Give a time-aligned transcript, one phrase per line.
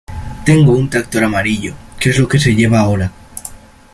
[0.45, 3.11] Tengo un tractor amarillo, que es lo que se lleva ahora.